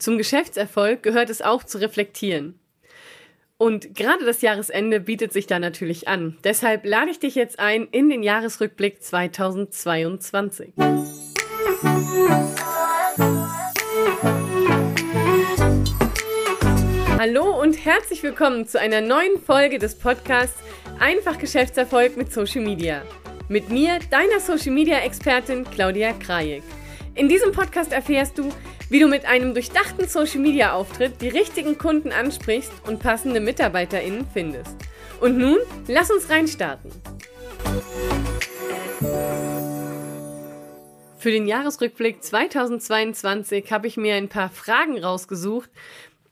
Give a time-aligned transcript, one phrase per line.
[0.00, 2.56] Zum Geschäftserfolg gehört es auch zu reflektieren.
[3.56, 6.38] Und gerade das Jahresende bietet sich da natürlich an.
[6.44, 10.74] Deshalb lade ich dich jetzt ein in den Jahresrückblick 2022.
[17.18, 20.62] Hallo und herzlich willkommen zu einer neuen Folge des Podcasts
[21.00, 23.02] Einfach Geschäftserfolg mit Social Media.
[23.48, 26.62] Mit mir, deiner Social Media Expertin Claudia Krajek.
[27.16, 28.52] In diesem Podcast erfährst du,
[28.90, 34.26] wie du mit einem durchdachten Social Media Auftritt die richtigen Kunden ansprichst und passende MitarbeiterInnen
[34.32, 34.76] findest.
[35.20, 36.90] Und nun, lass uns reinstarten.
[41.18, 45.68] Für den Jahresrückblick 2022 habe ich mir ein paar Fragen rausgesucht,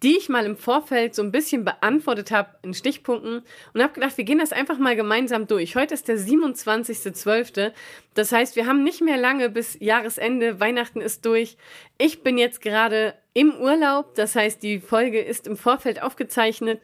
[0.02, 3.42] die ich mal im Vorfeld so ein bisschen beantwortet habe in Stichpunkten
[3.72, 5.74] und habe gedacht, wir gehen das einfach mal gemeinsam durch.
[5.74, 7.72] Heute ist der 27.12.
[8.14, 10.60] Das heißt, wir haben nicht mehr lange bis Jahresende.
[10.60, 11.56] Weihnachten ist durch.
[11.96, 14.14] Ich bin jetzt gerade im Urlaub.
[14.14, 16.82] Das heißt, die Folge ist im Vorfeld aufgezeichnet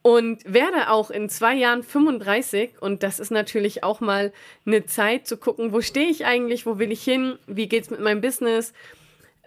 [0.00, 4.32] und werde auch in zwei Jahren 35 und das ist natürlich auch mal
[4.64, 8.00] eine Zeit zu gucken, wo stehe ich eigentlich, wo will ich hin, wie geht's mit
[8.00, 8.72] meinem Business,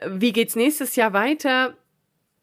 [0.05, 1.75] wie geht's nächstes Jahr weiter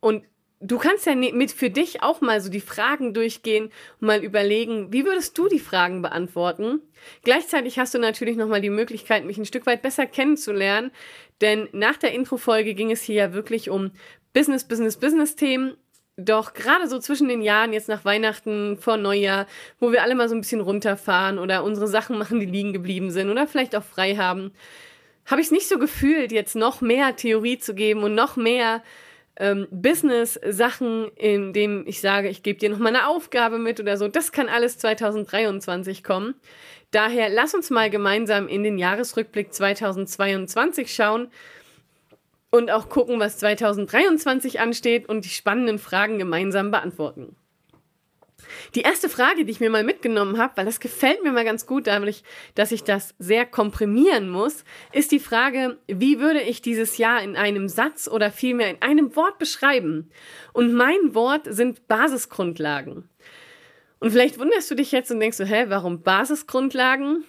[0.00, 0.24] und
[0.60, 4.24] du kannst ja ne, mit für dich auch mal so die Fragen durchgehen und mal
[4.24, 6.80] überlegen, wie würdest du die Fragen beantworten?
[7.22, 10.91] Gleichzeitig hast du natürlich nochmal die Möglichkeit, mich ein Stück weit besser kennenzulernen,
[11.41, 13.92] denn nach der Introfolge ging es hier ja wirklich um
[14.32, 15.76] Business, Business, Business Themen.
[16.20, 19.46] Doch gerade so zwischen den Jahren, jetzt nach Weihnachten, vor Neujahr,
[19.78, 23.12] wo wir alle mal so ein bisschen runterfahren oder unsere Sachen machen, die liegen geblieben
[23.12, 24.50] sind oder vielleicht auch frei haben,
[25.26, 28.82] habe ich es nicht so gefühlt, jetzt noch mehr Theorie zu geben und noch mehr
[29.39, 33.97] ähm, Business-Sachen, in dem ich sage, ich gebe dir noch mal eine Aufgabe mit oder
[33.97, 34.08] so.
[34.08, 36.34] Das kann alles 2023 kommen.
[36.91, 41.28] Daher lass uns mal gemeinsam in den Jahresrückblick 2022 schauen
[42.50, 47.36] und auch gucken, was 2023 ansteht und die spannenden Fragen gemeinsam beantworten.
[48.75, 51.67] Die erste Frage, die ich mir mal mitgenommen habe, weil das gefällt mir mal ganz
[51.67, 52.22] gut, dadurch,
[52.54, 57.37] dass ich das sehr komprimieren muss, ist die Frage, wie würde ich dieses Jahr in
[57.37, 60.10] einem Satz oder vielmehr in einem Wort beschreiben?
[60.53, 63.09] Und mein Wort sind Basisgrundlagen.
[64.00, 67.25] Und vielleicht wunderst du dich jetzt und denkst so, hä, warum Basisgrundlagen?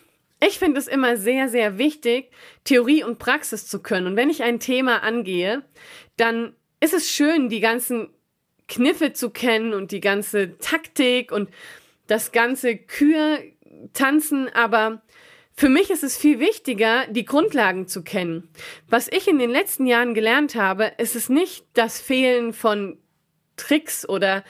[0.45, 2.31] Ich finde es immer sehr, sehr wichtig,
[2.63, 4.07] Theorie und Praxis zu können.
[4.07, 5.63] Und wenn ich ein Thema angehe,
[6.15, 8.09] dann ist es schön, die ganzen
[8.69, 11.49] Kniffe zu kennen und die ganze Taktik und
[12.07, 13.39] das ganze Kür
[13.93, 15.01] tanzen, aber
[15.53, 18.47] für mich ist es viel wichtiger, die Grundlagen zu kennen.
[18.87, 22.97] Was ich in den letzten Jahren gelernt habe, ist es nicht das Fehlen von
[23.57, 24.45] Tricks oder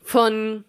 [0.00, 0.64] von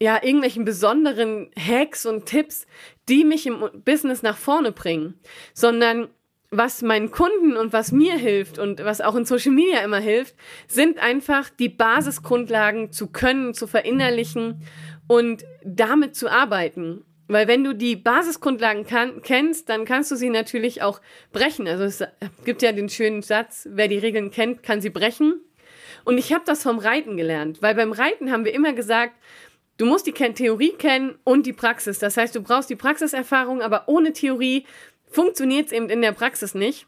[0.00, 2.66] ja, irgendwelchen besonderen Hacks und Tipps,
[3.08, 5.20] die mich im Business nach vorne bringen,
[5.54, 6.08] sondern
[6.52, 10.36] was meinen Kunden und was mir hilft und was auch in Social Media immer hilft,
[10.68, 14.62] sind einfach die Basisgrundlagen zu können, zu verinnerlichen
[15.08, 17.04] und damit zu arbeiten.
[17.26, 21.00] Weil wenn du die Basisgrundlagen kann, kennst, dann kannst du sie natürlich auch
[21.32, 21.66] brechen.
[21.66, 22.04] Also es
[22.44, 25.40] gibt ja den schönen Satz, wer die Regeln kennt, kann sie brechen.
[26.04, 29.14] Und ich habe das vom Reiten gelernt, weil beim Reiten haben wir immer gesagt,
[29.78, 31.98] du musst die Theorie kennen und die Praxis.
[31.98, 34.66] Das heißt, du brauchst die Praxiserfahrung, aber ohne Theorie
[35.12, 36.86] funktioniert es eben in der Praxis nicht.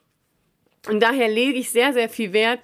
[0.88, 2.60] Und daher lege ich sehr, sehr viel Wert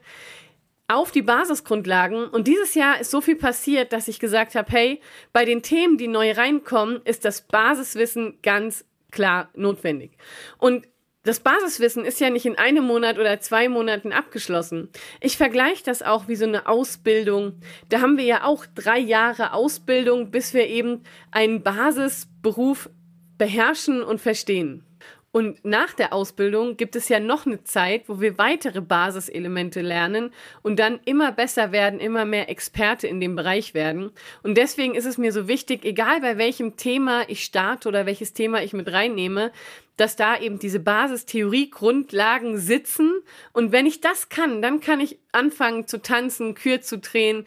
[0.88, 2.26] auf die Basisgrundlagen.
[2.28, 5.00] Und dieses Jahr ist so viel passiert, dass ich gesagt habe, hey,
[5.32, 10.12] bei den Themen, die neu reinkommen, ist das Basiswissen ganz klar notwendig.
[10.58, 10.86] Und
[11.22, 14.88] das Basiswissen ist ja nicht in einem Monat oder zwei Monaten abgeschlossen.
[15.20, 17.60] Ich vergleiche das auch wie so eine Ausbildung.
[17.88, 22.88] Da haben wir ja auch drei Jahre Ausbildung, bis wir eben einen Basisberuf
[23.36, 24.84] beherrschen und verstehen.
[25.32, 30.32] Und nach der Ausbildung gibt es ja noch eine Zeit, wo wir weitere Basiselemente lernen
[30.62, 34.10] und dann immer besser werden, immer mehr Experte in dem Bereich werden.
[34.42, 38.32] Und deswegen ist es mir so wichtig, egal bei welchem Thema ich starte oder welches
[38.32, 39.52] Thema ich mit reinnehme,
[39.96, 43.22] dass da eben diese Basistheorie-Grundlagen sitzen.
[43.52, 47.46] Und wenn ich das kann, dann kann ich anfangen zu tanzen, Kür zu drehen,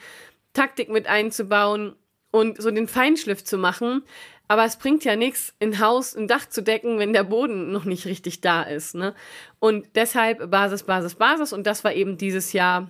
[0.53, 1.95] Taktik mit einzubauen
[2.31, 4.03] und so den Feinschliff zu machen.
[4.47, 7.85] Aber es bringt ja nichts, ein Haus, ein Dach zu decken, wenn der Boden noch
[7.85, 8.93] nicht richtig da ist.
[8.93, 9.15] Ne?
[9.59, 11.53] Und deshalb Basis, Basis, Basis.
[11.53, 12.89] Und das war eben dieses Jahr,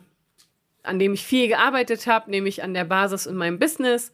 [0.81, 4.11] an dem ich viel gearbeitet habe, nämlich an der Basis in meinem Business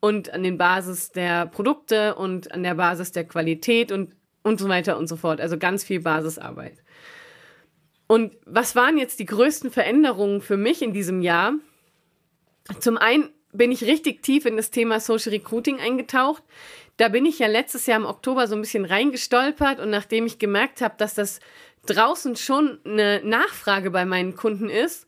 [0.00, 4.68] und an den Basis der Produkte und an der Basis der Qualität und, und so
[4.68, 5.40] weiter und so fort.
[5.40, 6.82] Also ganz viel Basisarbeit.
[8.06, 11.52] Und was waren jetzt die größten Veränderungen für mich in diesem Jahr?
[12.80, 16.42] Zum einen bin ich richtig tief in das Thema Social Recruiting eingetaucht.
[16.96, 20.38] Da bin ich ja letztes Jahr im Oktober so ein bisschen reingestolpert und nachdem ich
[20.38, 21.40] gemerkt habe, dass das
[21.86, 25.06] draußen schon eine Nachfrage bei meinen Kunden ist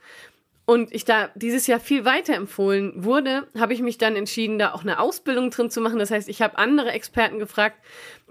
[0.70, 4.72] und ich da dieses Jahr viel weiter empfohlen wurde, habe ich mich dann entschieden, da
[4.72, 5.98] auch eine Ausbildung drin zu machen.
[5.98, 7.76] Das heißt, ich habe andere Experten gefragt,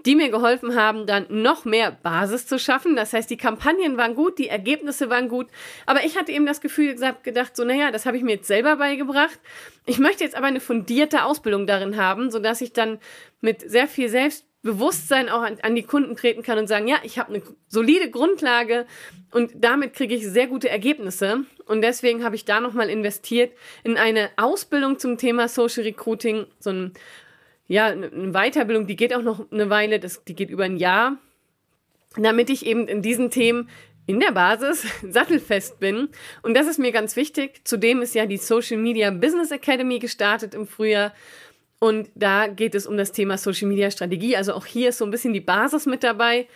[0.06, 2.96] die mir geholfen haben, dann noch mehr Basis zu schaffen.
[2.96, 5.48] Das heißt, die Kampagnen waren gut, die Ergebnisse waren gut,
[5.86, 8.76] aber ich hatte eben das Gefühl gedacht, so naja, das habe ich mir jetzt selber
[8.76, 9.38] beigebracht.
[9.86, 12.98] Ich möchte jetzt aber eine fundierte Ausbildung darin haben, sodass ich dann
[13.40, 16.98] mit sehr viel Selbst Bewusstsein auch an, an die Kunden treten kann und sagen, ja,
[17.02, 18.86] ich habe eine solide Grundlage
[19.30, 21.44] und damit kriege ich sehr gute Ergebnisse.
[21.64, 23.52] Und deswegen habe ich da nochmal investiert
[23.84, 26.92] in eine Ausbildung zum Thema Social Recruiting, so ein,
[27.70, 31.18] ja, eine Weiterbildung, die geht auch noch eine Weile, das, die geht über ein Jahr,
[32.16, 33.68] damit ich eben in diesen Themen
[34.06, 36.08] in der Basis sattelfest bin.
[36.42, 37.60] Und das ist mir ganz wichtig.
[37.62, 41.14] Zudem ist ja die Social Media Business Academy gestartet im Frühjahr.
[41.78, 44.36] Und da geht es um das Thema Social Media Strategie.
[44.36, 46.48] Also auch hier ist so ein bisschen die Basis mit dabei.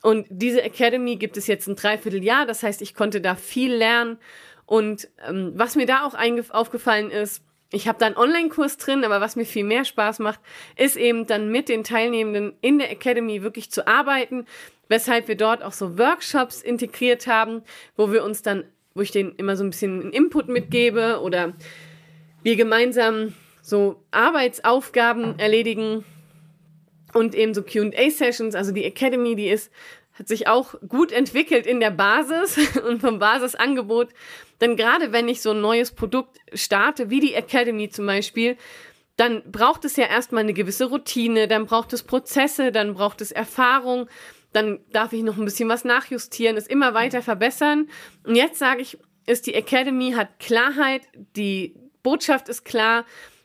[0.00, 2.46] Und diese Academy gibt es jetzt ein Dreivierteljahr.
[2.46, 4.16] Das heißt, ich konnte da viel lernen.
[4.64, 6.14] Und ähm, was mir da auch
[6.50, 7.42] aufgefallen ist,
[7.72, 10.40] ich habe da einen Online-Kurs drin, aber was mir viel mehr Spaß macht,
[10.76, 14.46] ist eben dann mit den Teilnehmenden in der Academy wirklich zu arbeiten,
[14.88, 17.62] weshalb wir dort auch so Workshops integriert haben,
[17.96, 18.64] wo wir uns dann,
[18.94, 21.54] wo ich denen immer so ein bisschen einen Input mitgebe oder
[22.42, 26.04] wir gemeinsam so Arbeitsaufgaben erledigen
[27.14, 28.54] und eben so QA-Sessions.
[28.54, 29.70] Also die Academy, die ist,
[30.18, 34.08] hat sich auch gut entwickelt in der Basis und vom Basisangebot.
[34.60, 38.56] Denn gerade wenn ich so ein neues Produkt starte, wie die Academy zum Beispiel,
[39.16, 43.32] dann braucht es ja erstmal eine gewisse Routine, dann braucht es Prozesse, dann braucht es
[43.32, 44.08] Erfahrung,
[44.52, 47.88] dann darf ich noch ein bisschen was nachjustieren, es immer weiter verbessern.
[48.24, 51.02] Und jetzt sage ich, ist die Academy hat Klarheit,
[51.36, 53.04] die Botschaft ist klar,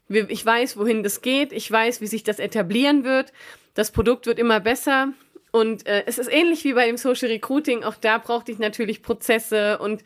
[0.09, 1.51] ich weiß, wohin das geht.
[1.51, 3.33] Ich weiß, wie sich das etablieren wird.
[3.73, 5.09] Das Produkt wird immer besser.
[5.57, 7.83] Und äh, es ist ähnlich wie bei dem Social Recruiting.
[7.83, 10.03] Auch da brauchte ich natürlich Prozesse und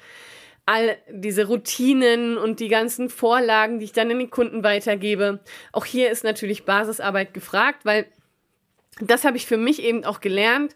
[0.65, 5.39] all diese Routinen und die ganzen Vorlagen, die ich dann in den Kunden weitergebe.
[5.71, 8.05] Auch hier ist natürlich Basisarbeit gefragt, weil
[8.99, 10.75] das habe ich für mich eben auch gelernt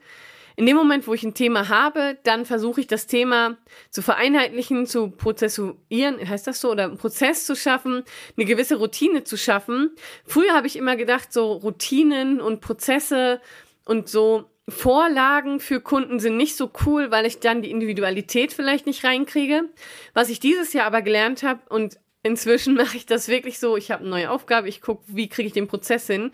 [0.57, 3.57] in dem Moment, wo ich ein Thema habe, dann versuche ich das Thema
[3.89, 8.03] zu vereinheitlichen, zu prozessuieren, heißt das so, oder einen Prozess zu schaffen,
[8.37, 9.91] eine gewisse Routine zu schaffen.
[10.25, 13.41] Früher habe ich immer gedacht, so Routinen und Prozesse
[13.83, 18.87] und so Vorlagen für Kunden sind nicht so cool, weil ich dann die Individualität vielleicht
[18.87, 19.69] nicht reinkriege.
[20.13, 23.91] Was ich dieses Jahr aber gelernt habe und inzwischen mache ich das wirklich so, ich
[23.91, 26.31] habe eine neue Aufgabe, ich gucke, wie kriege ich den Prozess hin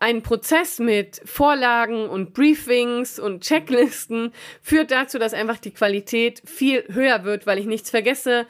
[0.00, 4.32] ein Prozess mit Vorlagen und Briefings und Checklisten
[4.62, 8.46] führt dazu, dass einfach die Qualität viel höher wird, weil ich nichts vergesse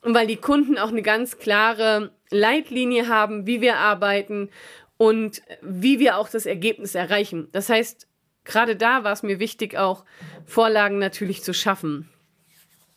[0.00, 4.48] und weil die Kunden auch eine ganz klare Leitlinie haben, wie wir arbeiten
[4.96, 7.48] und wie wir auch das Ergebnis erreichen.
[7.52, 8.06] Das heißt,
[8.44, 10.04] gerade da war es mir wichtig, auch
[10.46, 12.08] Vorlagen natürlich zu schaffen.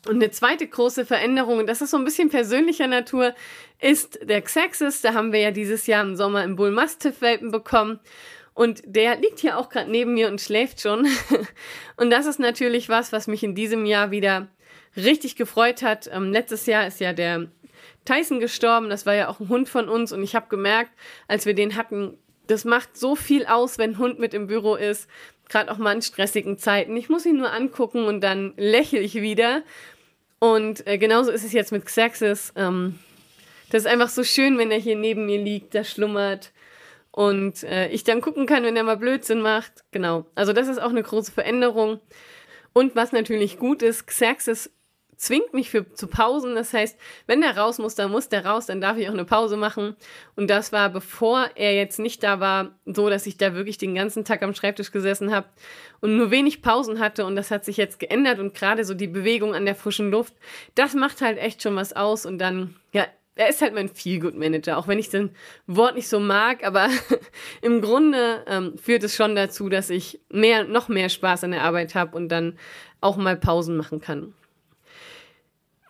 [0.08, 3.34] Und eine zweite große Veränderung, und das ist so ein bisschen persönlicher Natur,
[3.82, 5.02] ist der Xaxis.
[5.02, 8.00] Da haben wir ja dieses Jahr im Sommer im Bull Mastiff Welpen bekommen.
[8.54, 11.08] Und der liegt hier auch gerade neben mir und schläft schon.
[11.98, 14.48] und das ist natürlich was, was mich in diesem Jahr wieder
[14.96, 16.10] richtig gefreut hat.
[16.12, 17.48] Ähm, letztes Jahr ist ja der
[18.06, 18.90] Tyson gestorben.
[18.90, 20.12] Das war ja auch ein Hund von uns.
[20.12, 20.92] Und ich habe gemerkt,
[21.28, 22.18] als wir den hatten,
[22.48, 25.10] das macht so viel aus, wenn ein Hund mit im Büro ist.
[25.50, 26.98] Gerade auch mal in stressigen Zeiten.
[26.98, 29.64] Ich muss ihn nur angucken und dann lächle ich wieder.
[30.40, 32.54] Und äh, genauso ist es jetzt mit Xaxis.
[32.56, 33.00] Ähm,
[33.70, 36.52] das ist einfach so schön, wenn er hier neben mir liegt, da schlummert.
[37.12, 39.84] Und äh, ich dann gucken kann, wenn er mal Blödsinn macht.
[39.92, 40.26] Genau.
[40.36, 42.00] Also das ist auch eine große Veränderung.
[42.74, 44.70] Und was natürlich gut ist, Xaxis
[45.18, 46.56] zwingt mich für, zu Pausen.
[46.56, 49.26] Das heißt, wenn der raus muss, dann muss der raus, dann darf ich auch eine
[49.26, 49.96] Pause machen.
[50.36, 53.96] Und das war, bevor er jetzt nicht da war, so, dass ich da wirklich den
[53.96, 55.48] ganzen Tag am Schreibtisch gesessen habe
[56.00, 57.26] und nur wenig Pausen hatte.
[57.26, 58.40] Und das hat sich jetzt geändert.
[58.40, 60.34] Und gerade so die Bewegung an der frischen Luft,
[60.76, 62.26] das macht halt echt schon was aus.
[62.26, 63.08] Und dann, ja,
[63.38, 65.30] er ist halt mein Feel-Good-Manager, auch wenn ich das
[65.68, 66.90] Wort nicht so mag, aber
[67.62, 71.64] im Grunde ähm, führt es schon dazu, dass ich mehr, noch mehr Spaß an der
[71.64, 72.58] Arbeit habe und dann
[73.00, 74.34] auch mal Pausen machen kann.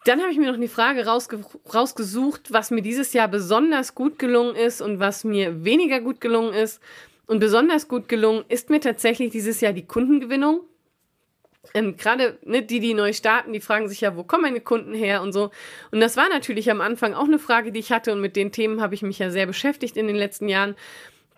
[0.07, 1.41] Dann habe ich mir noch die Frage rausge
[1.73, 6.53] rausgesucht, was mir dieses Jahr besonders gut gelungen ist und was mir weniger gut gelungen
[6.53, 6.81] ist.
[7.25, 10.61] Und besonders gut gelungen ist mir tatsächlich dieses Jahr die Kundengewinnung.
[11.73, 14.93] Ähm, Gerade ne, die, die neu starten, die fragen sich ja, wo kommen meine Kunden
[14.93, 15.51] her und so.
[15.91, 18.53] Und das war natürlich am Anfang auch eine Frage, die ich hatte und mit den
[18.53, 20.75] Themen habe ich mich ja sehr beschäftigt in den letzten Jahren.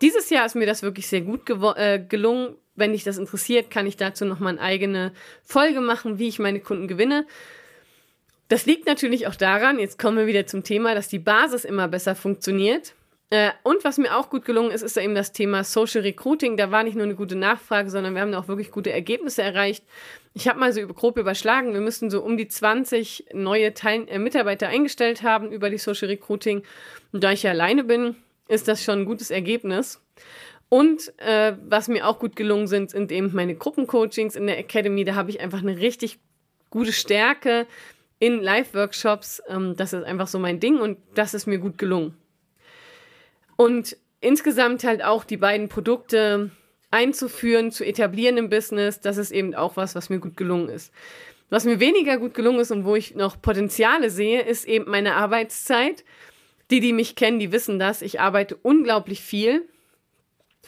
[0.00, 2.54] Dieses Jahr ist mir das wirklich sehr gut äh, gelungen.
[2.76, 5.12] Wenn dich das interessiert, kann ich dazu nochmal eine eigene
[5.42, 7.26] Folge machen, wie ich meine Kunden gewinne.
[8.50, 11.86] Das liegt natürlich auch daran, jetzt kommen wir wieder zum Thema, dass die Basis immer
[11.86, 12.96] besser funktioniert.
[13.30, 16.56] Äh, und was mir auch gut gelungen ist, ist eben das Thema Social Recruiting.
[16.56, 19.42] Da war nicht nur eine gute Nachfrage, sondern wir haben da auch wirklich gute Ergebnisse
[19.42, 19.84] erreicht.
[20.34, 24.18] Ich habe mal so grob überschlagen, wir müssten so um die 20 neue Teil äh,
[24.18, 26.64] Mitarbeiter eingestellt haben über die Social Recruiting.
[27.12, 28.16] Und da ich ja alleine bin,
[28.48, 30.00] ist das schon ein gutes Ergebnis.
[30.68, 35.04] Und äh, was mir auch gut gelungen sind, sind eben meine Gruppencoachings in der Academy.
[35.04, 36.18] Da habe ich einfach eine richtig
[36.70, 37.68] gute Stärke
[38.20, 39.42] in Live-Workshops.
[39.48, 42.14] Ähm, das ist einfach so mein Ding und das ist mir gut gelungen.
[43.56, 46.50] Und insgesamt halt auch die beiden Produkte
[46.92, 50.92] einzuführen, zu etablieren im Business, das ist eben auch was, was mir gut gelungen ist.
[51.48, 55.16] Was mir weniger gut gelungen ist und wo ich noch Potenziale sehe, ist eben meine
[55.16, 56.04] Arbeitszeit.
[56.70, 58.00] Die, die mich kennen, die wissen das.
[58.00, 59.68] Ich arbeite unglaublich viel.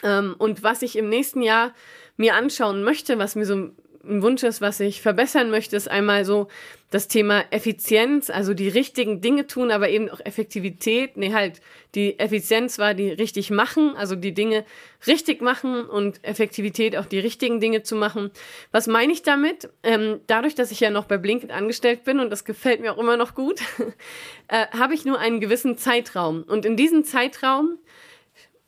[0.03, 1.75] Ähm, und was ich im nächsten Jahr
[2.17, 3.71] mir anschauen möchte, was mir so
[4.05, 6.49] ein Wunsch ist, was ich verbessern möchte, ist einmal so
[6.91, 11.17] das Thema Effizienz, also die richtigen Dinge tun, aber eben auch Effektivität.
[11.17, 11.61] Nee, halt,
[11.95, 14.65] die Effizienz war die richtig machen, also die Dinge
[15.07, 18.31] richtig machen und Effektivität auch die richtigen Dinge zu machen.
[18.73, 19.71] Was meine ich damit?
[19.83, 22.99] Ähm, dadurch, dass ich ja noch bei Blinkit angestellt bin und das gefällt mir auch
[22.99, 23.61] immer noch gut,
[24.49, 26.43] äh, habe ich nur einen gewissen Zeitraum.
[26.43, 27.79] Und in diesem Zeitraum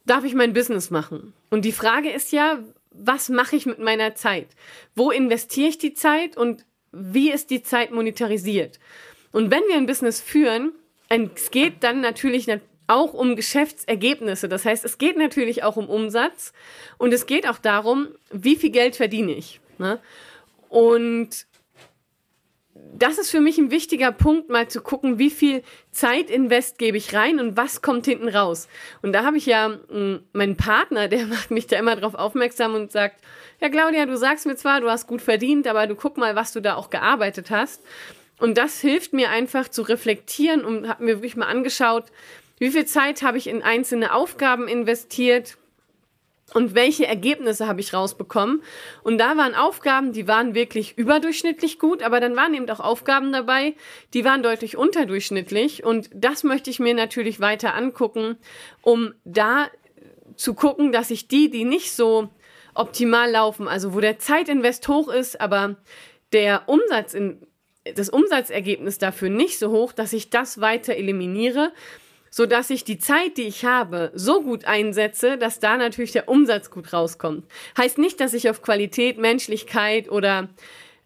[0.07, 1.35] darf ich mein Business machen.
[1.51, 2.59] Und die Frage ist ja,
[2.95, 4.49] was mache ich mit meiner Zeit?
[4.95, 8.79] Wo investiere ich die Zeit und wie ist die Zeit monetarisiert?
[9.33, 10.73] Und wenn wir ein Business führen,
[11.09, 12.49] es geht dann natürlich
[12.87, 14.49] auch um Geschäftsergebnisse.
[14.49, 16.53] Das heißt, es geht natürlich auch um Umsatz
[16.99, 19.61] und es geht auch darum, wie viel Geld verdiene ich.
[19.79, 20.01] Ne?
[20.69, 21.47] Und
[22.93, 27.15] das ist für mich ein wichtiger Punkt, mal zu gucken, wie viel Zeitinvest gebe ich
[27.15, 28.69] rein und was kommt hinten raus.
[29.03, 32.75] Und da habe ich ja hm, meinen Partner, der macht mich da immer drauf aufmerksam
[32.75, 33.21] und sagt,
[33.61, 36.53] ja Claudia, du sagst mir zwar, du hast gut verdient, aber du guck mal, was
[36.53, 37.83] du da auch gearbeitet hast.
[38.39, 42.05] Und das hilft mir einfach zu reflektieren und habe mir wirklich mal angeschaut,
[42.59, 45.57] wie viel Zeit habe ich in einzelne Aufgaben investiert,
[46.53, 48.63] und welche Ergebnisse habe ich rausbekommen.
[49.03, 53.33] Und da waren Aufgaben, die waren wirklich überdurchschnittlich gut, aber dann waren eben auch Aufgaben
[53.33, 53.75] dabei,
[54.13, 55.85] die waren deutlich unterdurchschnittlich.
[55.85, 58.37] Und das möchte ich mir natürlich weiter angucken,
[58.83, 59.69] um da
[60.37, 62.29] zu gucken, dass ich die, die nicht so
[62.75, 65.77] optimal laufen, also wo der Zeitinvest hoch ist, aber
[66.33, 67.47] der Umsatz in,
[67.95, 71.73] das Umsatzergebnis dafür nicht so hoch, dass ich das weiter eliminiere
[72.37, 76.29] so dass ich die Zeit, die ich habe, so gut einsetze, dass da natürlich der
[76.29, 77.47] Umsatz gut rauskommt.
[77.79, 80.49] Heißt nicht, dass ich auf Qualität, Menschlichkeit oder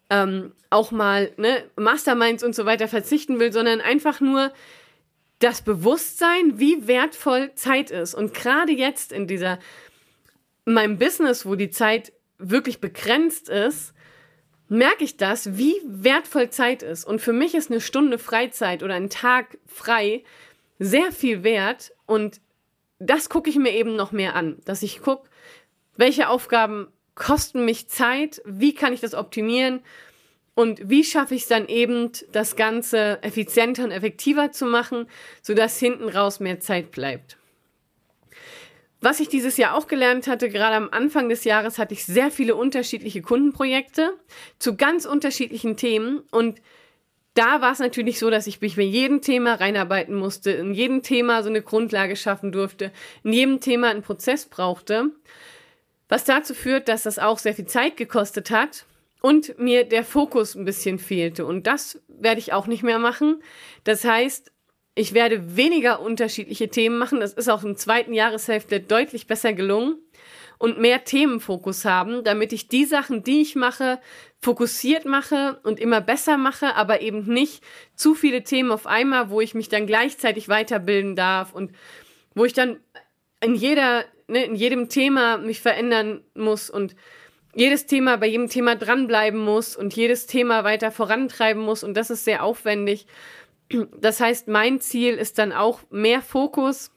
[0.09, 4.51] ähm, auch mal ne, Masterminds und so weiter verzichten will, sondern einfach nur
[5.37, 8.15] das Bewusstsein, wie wertvoll Zeit ist.
[8.15, 9.59] Und gerade jetzt in dieser
[10.65, 13.93] in meinem Business, wo die Zeit wirklich begrenzt ist,
[14.67, 17.05] merke ich das, wie wertvoll Zeit ist.
[17.05, 20.23] Und für mich ist eine Stunde Freizeit oder ein Tag frei
[20.79, 22.41] sehr viel wert und
[22.99, 25.29] das gucke ich mir eben noch mehr an, dass ich gucke,
[25.95, 29.81] welche Aufgaben kosten mich Zeit, wie kann ich das optimieren
[30.55, 35.07] und wie schaffe ich es dann eben, das Ganze effizienter und effektiver zu machen,
[35.41, 37.37] sodass hinten raus mehr Zeit bleibt.
[39.01, 42.31] Was ich dieses Jahr auch gelernt hatte, gerade am Anfang des Jahres hatte ich sehr
[42.31, 44.17] viele unterschiedliche Kundenprojekte
[44.59, 46.61] zu ganz unterschiedlichen Themen und
[47.39, 51.03] da war es natürlich so, dass ich mich bei jedem Thema reinarbeiten musste, in jedem
[51.03, 52.91] Thema so eine Grundlage schaffen durfte,
[53.23, 55.11] in jedem Thema einen Prozess brauchte,
[56.09, 58.85] was dazu führt, dass das auch sehr viel Zeit gekostet hat
[59.21, 61.45] und mir der Fokus ein bisschen fehlte.
[61.45, 63.41] Und das werde ich auch nicht mehr machen.
[63.85, 64.51] Das heißt,
[64.95, 67.21] ich werde weniger unterschiedliche Themen machen.
[67.21, 69.95] Das ist auch im zweiten Jahreshälfte deutlich besser gelungen
[70.57, 74.01] und mehr Themenfokus haben, damit ich die Sachen, die ich mache,
[74.41, 77.63] fokussiert mache und immer besser mache, aber eben nicht
[77.95, 81.71] zu viele Themen auf einmal, wo ich mich dann gleichzeitig weiterbilden darf und
[82.35, 82.79] wo ich dann
[83.41, 86.95] in jeder, ne, in jedem Thema mich verändern muss und
[87.53, 92.09] jedes Thema bei jedem Thema dranbleiben muss und jedes Thema weiter vorantreiben muss und das
[92.09, 93.07] ist sehr aufwendig.
[93.99, 96.91] Das heißt, mein Ziel ist dann auch mehr Fokus,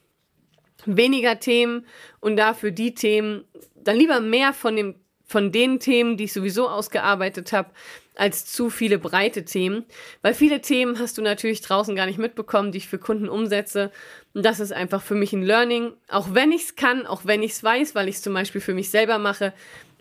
[0.87, 1.87] weniger Themen
[2.21, 3.45] und dafür die Themen,
[3.75, 5.02] dann lieber mehr von dem
[5.33, 7.71] von den Themen, die ich sowieso ausgearbeitet habe,
[8.15, 9.85] als zu viele breite Themen.
[10.21, 13.91] Weil viele Themen hast du natürlich draußen gar nicht mitbekommen, die ich für Kunden umsetze.
[14.35, 15.93] Und das ist einfach für mich ein Learning.
[16.09, 18.61] Auch wenn ich es kann, auch wenn ich es weiß, weil ich es zum Beispiel
[18.61, 19.53] für mich selber mache,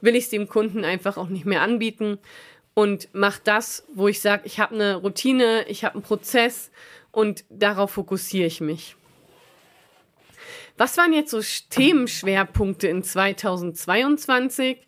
[0.02, 2.20] will ich es dem Kunden einfach auch nicht mehr anbieten
[2.74, 6.72] und mach das, wo ich sage, ich habe eine Routine, ich habe einen Prozess
[7.12, 8.96] und darauf fokussiere ich mich.
[10.78, 14.80] Was waren jetzt so Themenschwerpunkte in 2022?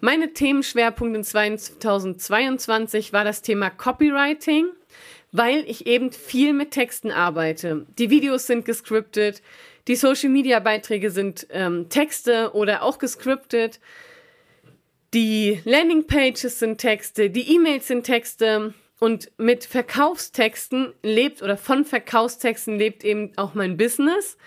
[0.00, 4.66] Meine Themenschwerpunkte in 2022 war das Thema Copywriting,
[5.30, 7.86] weil ich eben viel mit Texten arbeite.
[7.98, 9.42] Die Videos sind gescriptet,
[9.88, 13.78] die Social-Media-Beiträge sind ähm, Texte oder auch gescriptet.
[15.12, 22.78] Die Landing-Pages sind Texte, die E-Mails sind Texte und mit Verkaufstexten lebt oder von Verkaufstexten
[22.78, 24.38] lebt eben auch mein Business.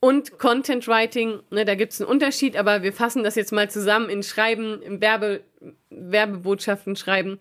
[0.00, 3.68] Und Content Writing, ne, da gibt es einen Unterschied, aber wir fassen das jetzt mal
[3.68, 5.42] zusammen in Schreiben, in Werbe,
[5.90, 7.38] Werbebotschaften schreiben.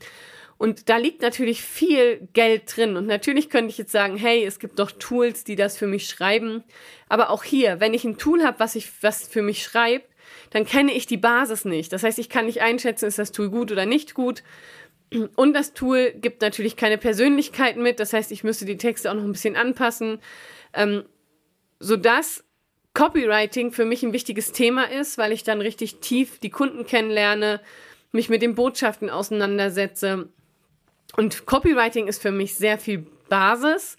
[0.58, 2.98] Und da liegt natürlich viel Geld drin.
[2.98, 6.08] Und natürlich könnte ich jetzt sagen, hey, es gibt doch Tools, die das für mich
[6.08, 6.64] schreiben.
[7.10, 10.10] Aber auch hier, wenn ich ein Tool habe, was ich, was für mich schreibt,
[10.50, 11.94] dann kenne ich die Basis nicht.
[11.94, 14.42] Das heißt, ich kann nicht einschätzen, ist das Tool gut oder nicht gut.
[15.36, 18.00] Und das Tool gibt natürlich keine Persönlichkeit mit.
[18.00, 20.20] Das heißt, ich müsste die Texte auch noch ein bisschen anpassen,
[20.74, 21.06] ähm,
[21.80, 22.44] sodass
[22.98, 27.62] Copywriting für mich ein wichtiges Thema ist, weil ich dann richtig tief die Kunden kennenlerne,
[28.12, 30.30] mich mit den Botschaften auseinandersetze.
[31.16, 33.98] Und Copywriting ist für mich sehr viel Basis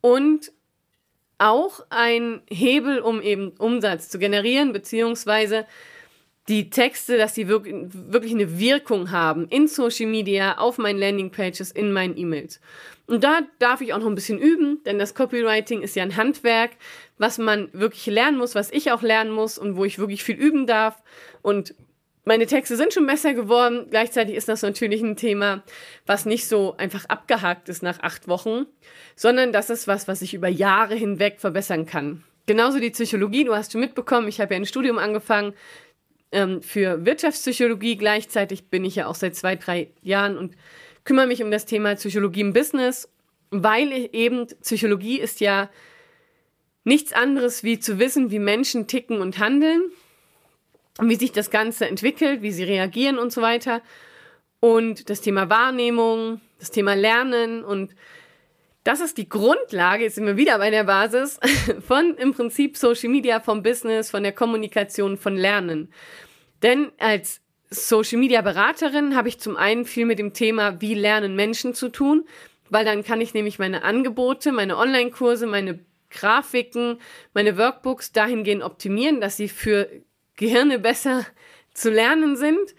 [0.00, 0.50] und
[1.38, 5.64] auch ein Hebel, um eben Umsatz zu generieren, beziehungsweise
[6.48, 11.92] die Texte, dass die wirklich eine Wirkung haben in Social Media, auf meinen Landingpages, in
[11.92, 12.60] meinen E-Mails.
[13.06, 16.16] Und da darf ich auch noch ein bisschen üben, denn das Copywriting ist ja ein
[16.16, 16.72] Handwerk,
[17.18, 20.36] was man wirklich lernen muss, was ich auch lernen muss und wo ich wirklich viel
[20.36, 21.02] üben darf.
[21.42, 21.74] Und
[22.24, 23.86] meine Texte sind schon besser geworden.
[23.90, 25.62] Gleichzeitig ist das natürlich ein Thema,
[26.06, 28.66] was nicht so einfach abgehakt ist nach acht Wochen,
[29.14, 32.24] sondern das ist was, was ich über Jahre hinweg verbessern kann.
[32.46, 35.54] Genauso die Psychologie, du hast schon mitbekommen, ich habe ja ein Studium angefangen
[36.32, 37.96] ähm, für Wirtschaftspsychologie.
[37.96, 40.56] Gleichzeitig bin ich ja auch seit zwei, drei Jahren und
[41.04, 43.08] kümmere mich um das Thema Psychologie im Business,
[43.50, 45.70] weil eben Psychologie ist ja
[46.84, 49.82] nichts anderes wie zu wissen, wie Menschen ticken und handeln,
[51.00, 53.82] wie sich das Ganze entwickelt, wie sie reagieren und so weiter.
[54.60, 57.94] Und das Thema Wahrnehmung, das Thema Lernen und
[58.84, 61.38] das ist die Grundlage, jetzt sind wir wieder bei der Basis,
[61.86, 65.92] von im Prinzip Social Media, vom Business, von der Kommunikation, von Lernen.
[66.62, 71.36] Denn als Social Media Beraterin habe ich zum einen viel mit dem Thema, wie lernen
[71.36, 72.26] Menschen zu tun,
[72.70, 75.78] weil dann kann ich nämlich meine Angebote, meine Online-Kurse, meine
[76.10, 76.98] Grafiken,
[77.32, 79.88] meine Workbooks dahingehend optimieren, dass sie für
[80.36, 81.26] Gehirne besser
[81.72, 82.74] zu lernen sind.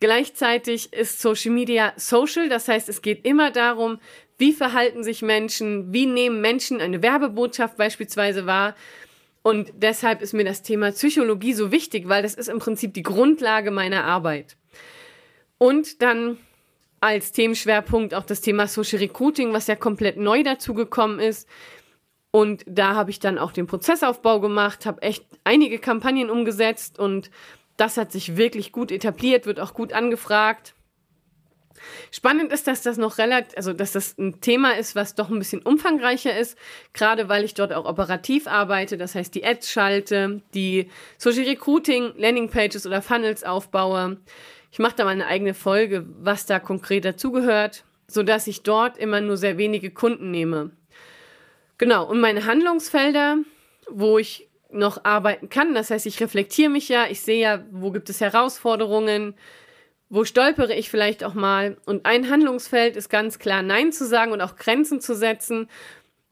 [0.00, 3.98] Gleichzeitig ist Social Media social, das heißt, es geht immer darum,
[4.38, 5.92] wie verhalten sich Menschen?
[5.92, 8.74] Wie nehmen Menschen eine Werbebotschaft beispielsweise wahr?
[9.42, 13.02] Und deshalb ist mir das Thema Psychologie so wichtig, weil das ist im Prinzip die
[13.02, 14.56] Grundlage meiner Arbeit.
[15.58, 16.38] Und dann
[17.00, 21.48] als Themenschwerpunkt auch das Thema Social Recruiting, was ja komplett neu dazugekommen ist.
[22.30, 27.30] Und da habe ich dann auch den Prozessaufbau gemacht, habe echt einige Kampagnen umgesetzt und
[27.76, 30.74] das hat sich wirklich gut etabliert, wird auch gut angefragt.
[32.10, 35.38] Spannend ist, dass das noch relativ, also dass das ein Thema ist, was doch ein
[35.38, 36.58] bisschen umfangreicher ist,
[36.92, 42.12] gerade weil ich dort auch operativ arbeite, das heißt die Ads schalte, die Social Recruiting,
[42.16, 44.18] Landingpages oder Funnels aufbaue.
[44.70, 49.20] Ich mache da mal eine eigene Folge, was da konkret dazugehört, sodass ich dort immer
[49.20, 50.70] nur sehr wenige Kunden nehme.
[51.78, 53.38] Genau, und meine Handlungsfelder,
[53.88, 57.90] wo ich noch arbeiten kann, das heißt, ich reflektiere mich ja, ich sehe ja, wo
[57.90, 59.34] gibt es Herausforderungen,
[60.10, 61.76] wo stolpere ich vielleicht auch mal?
[61.84, 65.68] Und ein Handlungsfeld ist ganz klar Nein zu sagen und auch Grenzen zu setzen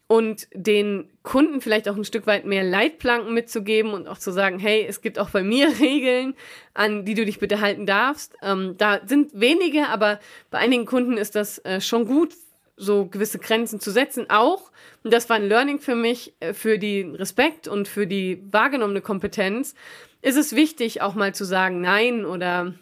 [0.09, 4.59] und den Kunden vielleicht auch ein Stück weit mehr Leitplanken mitzugeben und auch zu sagen,
[4.59, 6.35] hey, es gibt auch bei mir Regeln,
[6.75, 8.35] an die du dich bitte halten darfst.
[8.43, 12.35] Ähm, da sind wenige, aber bei einigen Kunden ist das äh, schon gut,
[12.77, 14.27] so gewisse Grenzen zu setzen.
[14.29, 14.71] Auch,
[15.03, 19.01] und das war ein Learning für mich, äh, für die Respekt und für die wahrgenommene
[19.01, 19.75] Kompetenz,
[20.23, 22.75] ist es wichtig, auch mal zu sagen Nein oder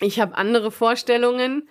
[0.00, 1.68] ich habe andere Vorstellungen.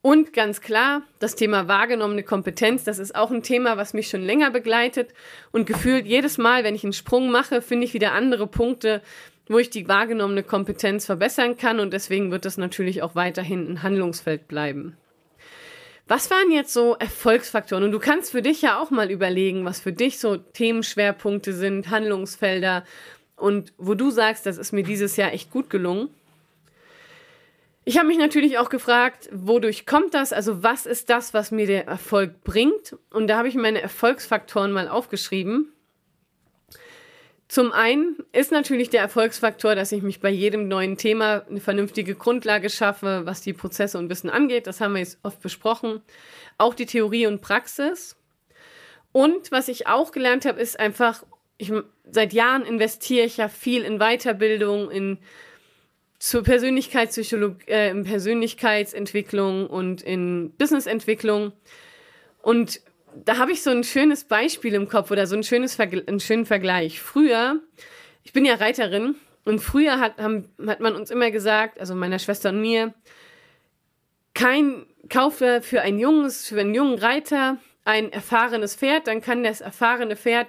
[0.00, 4.22] Und ganz klar, das Thema wahrgenommene Kompetenz, das ist auch ein Thema, was mich schon
[4.22, 5.12] länger begleitet.
[5.50, 9.02] Und gefühlt jedes Mal, wenn ich einen Sprung mache, finde ich wieder andere Punkte,
[9.48, 11.80] wo ich die wahrgenommene Kompetenz verbessern kann.
[11.80, 14.96] Und deswegen wird das natürlich auch weiterhin ein Handlungsfeld bleiben.
[16.06, 17.84] Was waren jetzt so Erfolgsfaktoren?
[17.84, 21.90] Und du kannst für dich ja auch mal überlegen, was für dich so Themenschwerpunkte sind,
[21.90, 22.84] Handlungsfelder
[23.36, 26.08] und wo du sagst, das ist mir dieses Jahr echt gut gelungen.
[27.88, 30.34] Ich habe mich natürlich auch gefragt, wodurch kommt das?
[30.34, 32.94] Also was ist das, was mir der Erfolg bringt?
[33.10, 35.72] Und da habe ich meine Erfolgsfaktoren mal aufgeschrieben.
[37.48, 42.14] Zum einen ist natürlich der Erfolgsfaktor, dass ich mich bei jedem neuen Thema eine vernünftige
[42.14, 44.66] Grundlage schaffe, was die Prozesse und Wissen angeht.
[44.66, 46.02] Das haben wir jetzt oft besprochen.
[46.58, 48.16] Auch die Theorie und Praxis.
[49.12, 51.24] Und was ich auch gelernt habe, ist einfach,
[51.56, 51.72] ich,
[52.04, 55.18] seit Jahren investiere ich ja viel in Weiterbildung, in
[56.18, 61.52] zur Persönlichkeitspsychologie, äh, in Persönlichkeitsentwicklung und in Businessentwicklung.
[62.42, 62.80] Und
[63.14, 66.20] da habe ich so ein schönes Beispiel im Kopf oder so ein schönes Vergl einen
[66.20, 67.00] schönen Vergleich.
[67.00, 67.60] Früher,
[68.24, 72.18] ich bin ja Reiterin und früher hat, haben, hat man uns immer gesagt, also meiner
[72.18, 72.94] Schwester und mir,
[74.34, 79.60] kein kaufe für ein junges, für einen jungen Reiter ein erfahrenes Pferd, dann kann das
[79.60, 80.48] erfahrene Pferd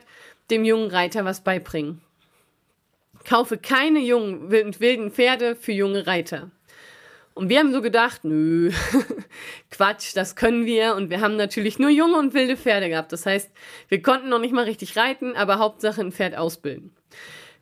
[0.52, 2.02] dem jungen Reiter was beibringen.
[3.26, 6.52] Kaufe keine jungen wilden Pferde für junge Reiter.
[7.34, 8.72] Und wir haben so gedacht, nö,
[9.72, 10.96] Quatsch, das können wir.
[10.96, 13.14] Und wir haben natürlich nur junge und wilde Pferde gehabt.
[13.14, 13.50] Das heißt,
[13.88, 16.94] wir konnten noch nicht mal richtig reiten, aber Hauptsache ein Pferd ausbilden.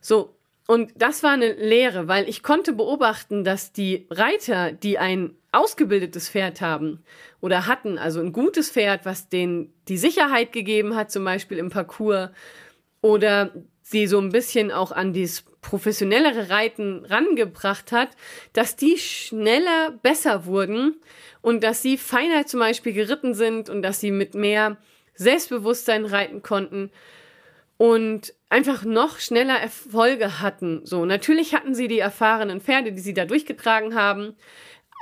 [0.00, 0.34] So,
[0.66, 6.28] und das war eine Lehre, weil ich konnte beobachten, dass die Reiter, die ein ausgebildetes
[6.28, 7.02] Pferd haben
[7.40, 11.70] oder hatten, also ein gutes Pferd, was denen die Sicherheit gegeben hat, zum Beispiel im
[11.70, 12.30] Parcours,
[13.00, 13.52] oder
[13.90, 18.10] sie so ein bisschen auch an dieses professionellere Reiten rangebracht hat,
[18.52, 20.96] dass die schneller besser wurden
[21.40, 24.76] und dass sie feiner zum Beispiel geritten sind und dass sie mit mehr
[25.14, 26.90] Selbstbewusstsein reiten konnten
[27.78, 30.84] und einfach noch schneller Erfolge hatten.
[30.84, 34.36] So, natürlich hatten sie die erfahrenen Pferde, die sie da durchgetragen haben,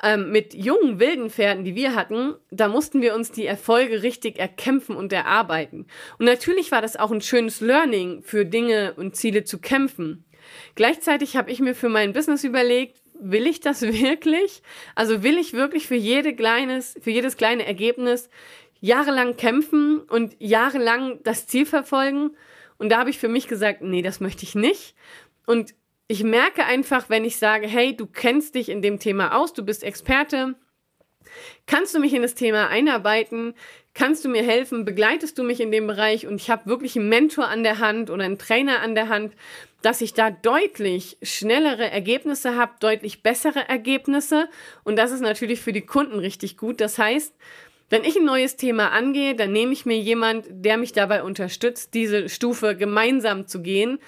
[0.02, 4.38] ähm, mit jungen, wilden Pferden, die wir hatten, da mussten wir uns die Erfolge richtig
[4.38, 5.86] erkämpfen und erarbeiten.
[6.18, 10.24] Und natürlich war das auch ein schönes Learning für Dinge und Ziele zu kämpfen.
[10.74, 14.62] Gleichzeitig habe ich mir für mein Business überlegt, will ich das wirklich?
[14.94, 18.28] Also will ich wirklich für jede kleines, für jedes kleine Ergebnis
[18.80, 22.36] jahrelang kämpfen und jahrelang das Ziel verfolgen?
[22.78, 24.94] Und da habe ich für mich gesagt, nee, das möchte ich nicht.
[25.46, 25.74] Und
[26.08, 29.64] ich merke einfach, wenn ich sage, hey, du kennst dich in dem Thema aus, du
[29.64, 30.54] bist Experte,
[31.66, 33.54] kannst du mich in das Thema einarbeiten,
[33.94, 36.26] kannst du mir helfen, begleitest du mich in dem Bereich?
[36.26, 39.34] Und ich habe wirklich einen Mentor an der Hand oder einen Trainer an der Hand,
[39.82, 44.48] dass ich da deutlich schnellere Ergebnisse habe, deutlich bessere Ergebnisse.
[44.84, 46.80] Und das ist natürlich für die Kunden richtig gut.
[46.80, 47.34] Das heißt,
[47.88, 51.94] wenn ich ein neues Thema angehe, dann nehme ich mir jemand, der mich dabei unterstützt,
[51.94, 53.98] diese Stufe gemeinsam zu gehen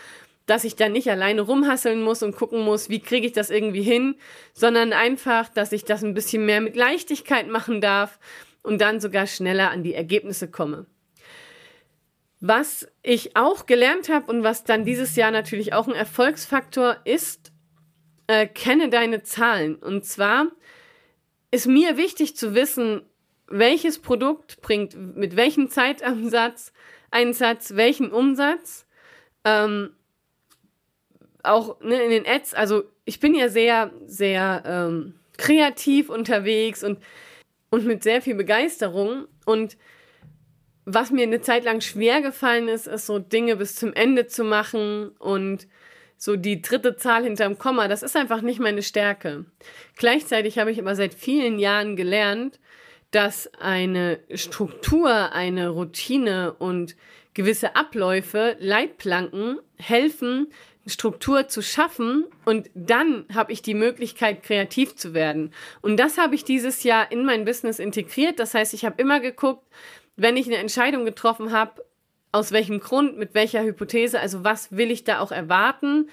[0.49, 3.83] dass ich dann nicht alleine rumhasseln muss und gucken muss, wie kriege ich das irgendwie
[3.83, 4.17] hin,
[4.55, 8.19] sondern einfach, dass ich das ein bisschen mehr mit Leichtigkeit machen darf
[8.63, 10.87] und dann sogar schneller an die Ergebnisse komme.
[12.41, 17.53] Was ich auch gelernt habe und was dann dieses Jahr natürlich auch ein Erfolgsfaktor ist,
[18.27, 19.75] äh, kenne deine Zahlen.
[19.75, 20.47] Und zwar
[21.51, 23.03] ist mir wichtig zu wissen,
[23.49, 26.73] welches Produkt bringt mit welchem Zeitansatz,
[27.11, 28.87] Einsatz, welchen Umsatz.
[29.45, 29.91] Ähm,
[31.49, 36.99] auch ne, in den Ads, also ich bin ja sehr, sehr ähm, kreativ unterwegs und,
[37.71, 39.27] und mit sehr viel Begeisterung.
[39.47, 39.77] Und
[40.85, 44.45] was mir eine Zeit lang schwer gefallen ist, ist so Dinge bis zum Ende zu
[44.45, 45.67] machen und
[46.17, 49.45] so die dritte Zahl hinterm Komma, das ist einfach nicht meine Stärke.
[49.97, 52.59] Gleichzeitig habe ich aber seit vielen Jahren gelernt,
[53.13, 56.97] dass eine Struktur, eine Routine und
[57.35, 60.49] gewisse Abläufe, Leitplanken helfen,
[60.89, 65.53] Struktur zu schaffen und dann habe ich die Möglichkeit, kreativ zu werden.
[65.81, 68.39] Und das habe ich dieses Jahr in mein Business integriert.
[68.39, 69.67] Das heißt, ich habe immer geguckt,
[70.17, 71.85] wenn ich eine Entscheidung getroffen habe,
[72.33, 76.11] aus welchem Grund, mit welcher Hypothese, also was will ich da auch erwarten,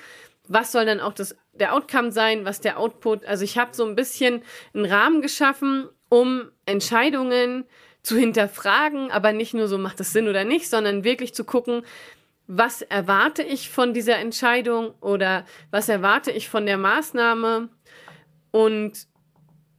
[0.48, 3.86] was soll dann auch das, der Outcome sein, was der Output, also ich habe so
[3.86, 7.66] ein bisschen einen Rahmen geschaffen, um Entscheidungen
[8.04, 11.84] zu hinterfragen, aber nicht nur so, macht das Sinn oder nicht, sondern wirklich zu gucken,
[12.48, 17.70] was erwarte ich von dieser Entscheidung oder was erwarte ich von der Maßnahme
[18.52, 19.08] und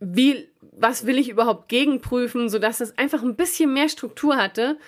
[0.01, 4.79] wie, was will ich überhaupt gegenprüfen, sodass es einfach ein bisschen mehr Struktur hatte.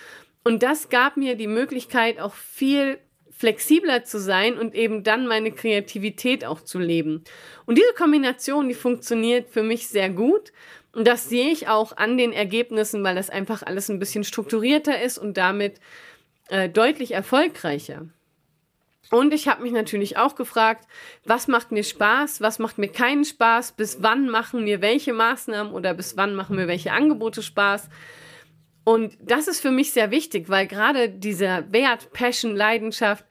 [0.43, 2.99] Und das gab mir die Möglichkeit, auch viel
[3.31, 7.23] flexibler zu sein und eben dann meine Kreativität auch zu leben.
[7.65, 10.51] Und diese Kombination, die funktioniert für mich sehr gut.
[10.91, 15.01] Und das sehe ich auch an den Ergebnissen, weil das einfach alles ein bisschen strukturierter
[15.01, 15.79] ist und damit
[16.49, 18.07] äh, deutlich erfolgreicher.
[19.11, 20.87] Und ich habe mich natürlich auch gefragt,
[21.25, 25.73] was macht mir Spaß, was macht mir keinen Spaß, bis wann machen mir welche Maßnahmen
[25.73, 27.89] oder bis wann machen mir welche Angebote Spaß.
[28.83, 33.25] Und das ist für mich sehr wichtig, weil gerade dieser Wert, Passion, Leidenschaft,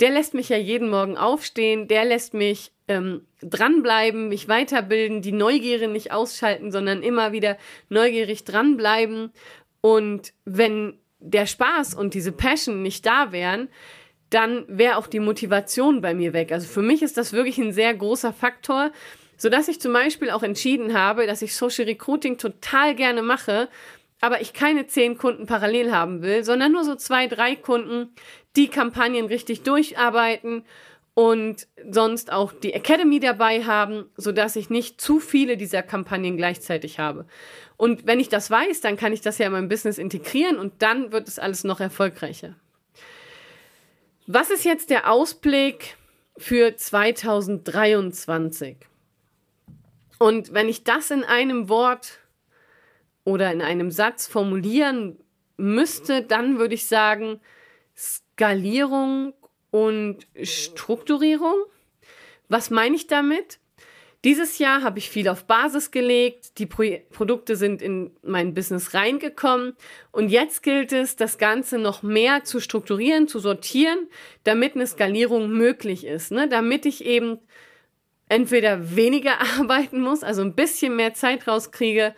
[0.00, 5.32] der lässt mich ja jeden Morgen aufstehen, der lässt mich ähm, dranbleiben, mich weiterbilden, die
[5.32, 9.32] Neugierde nicht ausschalten, sondern immer wieder neugierig dranbleiben.
[9.80, 13.68] Und wenn der Spaß und diese Passion nicht da wären,
[14.30, 16.52] dann wäre auch die Motivation bei mir weg.
[16.52, 18.92] Also für mich ist das wirklich ein sehr großer Faktor,
[19.36, 23.68] so dass ich zum Beispiel auch entschieden habe, dass ich Social Recruiting total gerne mache,
[24.20, 28.12] aber ich keine zehn Kunden parallel haben will, sondern nur so zwei, drei Kunden,
[28.56, 30.64] die Kampagnen richtig durcharbeiten
[31.14, 36.36] und sonst auch die Academy dabei haben, so dass ich nicht zu viele dieser Kampagnen
[36.36, 37.26] gleichzeitig habe.
[37.78, 40.82] Und wenn ich das weiß, dann kann ich das ja in mein Business integrieren und
[40.82, 42.54] dann wird es alles noch erfolgreicher.
[44.26, 45.96] Was ist jetzt der Ausblick
[46.36, 48.76] für 2023?
[50.18, 52.18] Und wenn ich das in einem Wort
[53.24, 55.20] oder in einem Satz formulieren
[55.56, 57.40] müsste, dann würde ich sagen
[57.96, 59.34] Skalierung
[59.70, 61.54] und Strukturierung.
[62.48, 63.60] Was meine ich damit?
[64.24, 68.92] Dieses Jahr habe ich viel auf Basis gelegt, die Pro Produkte sind in mein Business
[68.92, 69.76] reingekommen.
[70.10, 74.08] Und jetzt gilt es, das Ganze noch mehr zu strukturieren, zu sortieren,
[74.42, 76.48] damit eine Skalierung möglich ist, ne?
[76.48, 77.38] damit ich eben
[78.28, 82.12] entweder weniger arbeiten muss, also ein bisschen mehr Zeit rauskriege.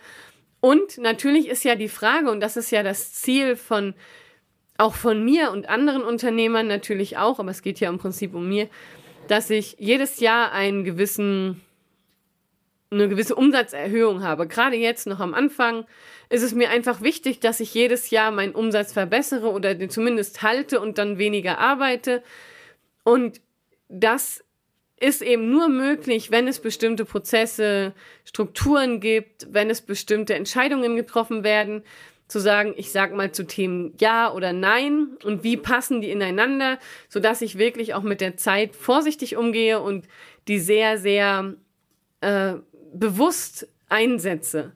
[0.59, 3.93] Und natürlich ist ja die Frage, und das ist ja das Ziel von
[4.77, 8.49] auch von mir und anderen Unternehmern natürlich auch, aber es geht ja im Prinzip um
[8.49, 8.67] mir,
[9.27, 11.61] dass ich jedes Jahr einen gewissen
[12.91, 14.47] eine gewisse Umsatzerhöhung habe.
[14.47, 15.85] Gerade jetzt noch am Anfang
[16.29, 20.41] ist es mir einfach wichtig, dass ich jedes Jahr meinen Umsatz verbessere oder den zumindest
[20.41, 22.21] halte und dann weniger arbeite.
[23.03, 23.39] Und
[23.87, 24.43] das
[24.99, 31.43] ist eben nur möglich, wenn es bestimmte Prozesse, Strukturen gibt, wenn es bestimmte Entscheidungen getroffen
[31.43, 31.83] werden,
[32.27, 36.79] zu sagen, ich sag mal zu Themen ja oder nein und wie passen die ineinander,
[37.09, 40.07] so dass ich wirklich auch mit der Zeit vorsichtig umgehe und
[40.47, 41.55] die sehr, sehr
[42.21, 42.53] äh,
[42.93, 44.71] bewusst einsetze.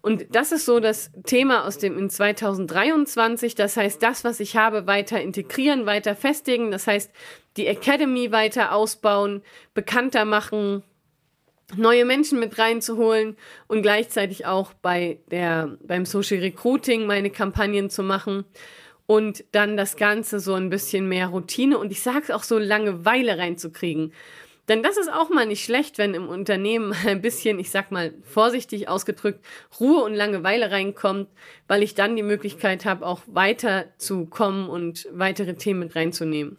[0.00, 3.54] Und das ist so das Thema aus dem in 2023.
[3.54, 6.70] Das heißt, das, was ich habe, weiter integrieren, weiter festigen.
[6.70, 7.10] Das heißt,
[7.56, 10.82] die Academy weiter ausbauen, bekannter machen,
[11.74, 13.36] neue Menschen mit reinzuholen
[13.66, 18.44] und gleichzeitig auch bei der, beim Social Recruiting meine Kampagnen zu machen
[19.06, 22.58] und dann das Ganze so ein bisschen mehr Routine und ich sage es auch so
[22.58, 24.12] Langeweile reinzukriegen.
[24.68, 28.14] Denn das ist auch mal nicht schlecht, wenn im Unternehmen ein bisschen, ich sag mal
[28.22, 29.44] vorsichtig ausgedrückt,
[29.78, 31.28] Ruhe und Langeweile reinkommt,
[31.68, 36.58] weil ich dann die Möglichkeit habe, auch weiterzukommen und weitere Themen mit reinzunehmen.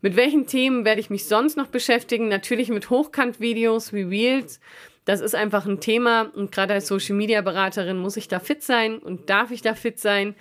[0.00, 2.28] Mit welchen Themen werde ich mich sonst noch beschäftigen?
[2.28, 4.60] Natürlich mit Hochkant-Videos wie Reels.
[5.04, 8.62] Das ist einfach ein Thema und gerade als Social Media Beraterin muss ich da fit
[8.62, 10.36] sein und darf ich da fit sein.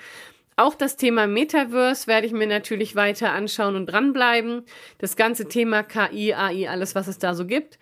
[0.61, 4.63] Auch das Thema Metaverse werde ich mir natürlich weiter anschauen und dranbleiben.
[4.99, 7.79] Das ganze Thema KI, AI, alles, was es da so gibt.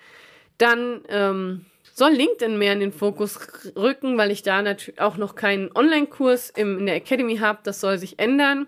[0.60, 3.38] Dann ähm, soll LinkedIn mehr in den Fokus
[3.76, 7.60] rücken, weil ich da natürlich auch noch keinen Online-Kurs in der Academy habe.
[7.64, 8.66] Das soll sich ändern.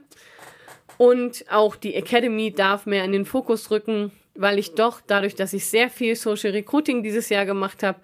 [0.98, 5.54] Und auch die Academy darf mehr in den Fokus rücken, weil ich doch dadurch, dass
[5.54, 8.02] ich sehr viel Social Recruiting dieses Jahr gemacht habe,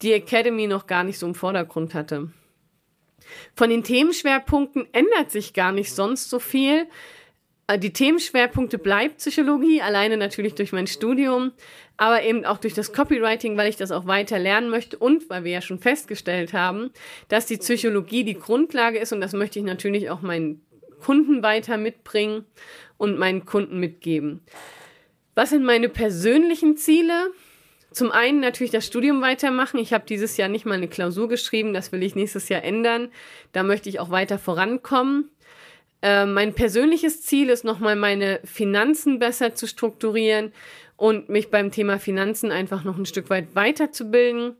[0.00, 2.30] die Academy noch gar nicht so im Vordergrund hatte.
[3.54, 6.86] Von den Themenschwerpunkten ändert sich gar nicht sonst so viel.
[7.66, 11.52] Äh, die Themenschwerpunkte bleibt Psychologie, alleine natürlich durch mein Studium,
[11.96, 15.44] aber eben auch durch das Copywriting, weil ich das auch weiter lernen möchte und weil
[15.44, 16.90] wir ja schon festgestellt haben,
[17.28, 20.62] dass die Psychologie die Grundlage ist und das möchte ich natürlich auch meinen
[21.00, 22.44] Kunden weiter mitbringen
[22.96, 24.40] und meinen Kunden mitgeben.
[25.34, 27.32] Was sind meine persönlichen Ziele?
[27.92, 29.78] Zum einen natürlich das Studium weitermachen.
[29.78, 33.10] Ich habe dieses Jahr nicht mal eine Klausur geschrieben, das will ich nächstes Jahr ändern.
[33.52, 35.30] Da möchte ich auch weiter vorankommen.
[36.02, 40.52] Äh, mein persönliches Ziel ist nochmal meine Finanzen besser zu strukturieren
[40.96, 44.56] und mich beim Thema Finanzen einfach noch ein Stück weit weiterzubilden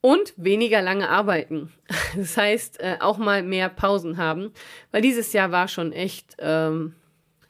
[0.00, 1.72] und weniger lange arbeiten.
[2.16, 4.52] Das heißt, äh, auch mal mehr Pausen haben,
[4.92, 6.94] weil dieses Jahr war schon echt ähm,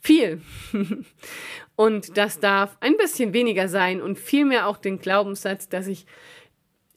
[0.01, 0.43] viel.
[1.79, 6.07] Und das darf ein bisschen weniger sein und vielmehr auch den Glaubenssatz, dass ich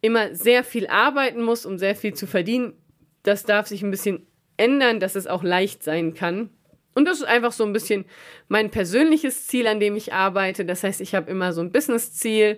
[0.01, 2.73] immer sehr viel arbeiten muss, um sehr viel zu verdienen.
[3.21, 4.25] Das darf sich ein bisschen
[4.57, 6.49] ändern, dass es auch leicht sein kann.
[6.95, 8.05] Und das ist einfach so ein bisschen
[8.47, 10.65] mein persönliches Ziel, an dem ich arbeite.
[10.65, 12.57] Das heißt, ich habe immer so ein Business-Ziel.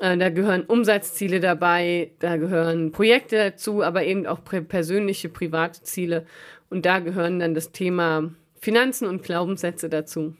[0.00, 6.26] Äh, da gehören Umsatzziele dabei, da gehören Projekte dazu, aber eben auch persönliche, private Ziele.
[6.68, 10.34] Und da gehören dann das Thema Finanzen und Glaubenssätze dazu.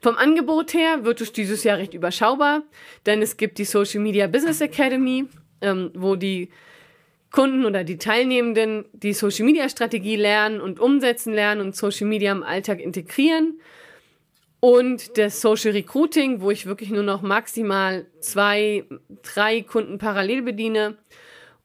[0.00, 2.62] Vom Angebot her wird es dieses Jahr recht überschaubar,
[3.06, 5.26] denn es gibt die Social Media Business Academy,
[5.60, 6.50] ähm, wo die
[7.30, 12.30] Kunden oder die Teilnehmenden die Social Media Strategie lernen und umsetzen lernen und Social Media
[12.30, 13.60] im Alltag integrieren.
[14.60, 18.84] Und das Social Recruiting, wo ich wirklich nur noch maximal zwei,
[19.22, 20.98] drei Kunden parallel bediene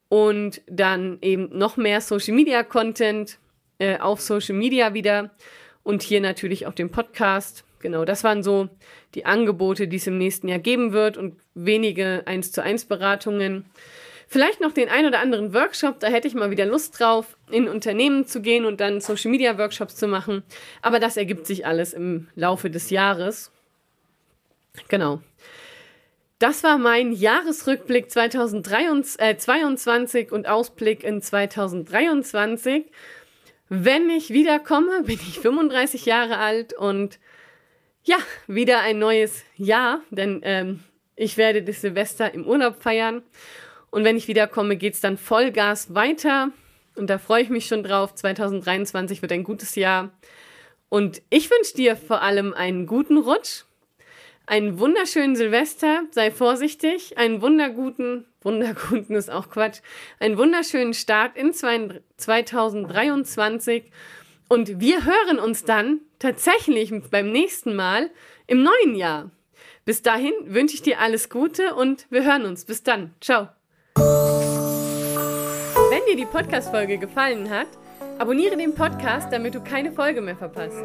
[0.09, 3.37] und dann eben noch mehr Social Media Content
[3.77, 5.31] äh, auf Social Media wieder
[5.83, 8.67] und hier natürlich auch den Podcast genau, das waren so
[9.15, 13.63] die Angebote, die es im nächsten Jahr geben wird und wenige 1 zu 1 Beratungen.
[14.27, 17.69] Vielleicht noch den ein oder anderen Workshop, da hätte ich mal wieder Lust drauf, in
[17.69, 20.43] Unternehmen zu gehen und dann Social Media Workshops zu machen.
[20.81, 23.53] Aber das ergibt sich alles im Laufe des Jahres.
[24.89, 25.21] Genau.
[26.39, 32.83] Das war mein Jahresrückblick 2022 äh, und Ausblick in 2023.
[33.69, 37.17] Wenn ich wiederkomme, bin ich 35 Jahre alt und
[38.07, 38.17] ja,
[38.47, 40.79] wieder ein neues Jahr, denn ähm,
[41.15, 43.21] ich werde das Silvester im Urlaub feiern.
[43.89, 46.51] Und wenn ich wiederkomme, geht es dann Vollgas weiter.
[46.95, 48.15] Und da freue ich mich schon drauf.
[48.15, 50.11] 2023 wird ein gutes Jahr.
[50.89, 53.63] Und ich wünsche dir vor allem einen guten Rutsch
[54.47, 59.81] einen wunderschönen Silvester, sei vorsichtig, einen wunderguten, wunderguten ist auch Quatsch,
[60.19, 63.91] einen wunderschönen Start in 2023
[64.47, 68.09] und wir hören uns dann tatsächlich beim nächsten Mal
[68.47, 69.31] im neuen Jahr.
[69.85, 72.65] Bis dahin wünsche ich dir alles Gute und wir hören uns.
[72.65, 73.13] Bis dann.
[73.21, 73.47] Ciao.
[75.89, 77.67] Wenn dir die Podcast-Folge gefallen hat,
[78.17, 80.83] abonniere den Podcast, damit du keine Folge mehr verpasst.